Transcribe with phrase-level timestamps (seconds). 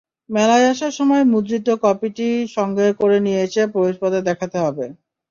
[0.31, 4.85] মেলায় আসার সময় মুদ্রিত কপিটি সঙ্গে করে নিয়ে এসে প্রবেশপথে দেখাতে হবে।